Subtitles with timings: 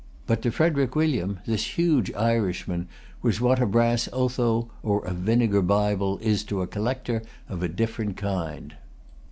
[0.25, 2.87] But to Frederic William, this huge Irishman
[3.21, 7.69] was what a brass Otho, or a Vinegar Bible, is to a collector of a
[7.69, 8.73] different kind.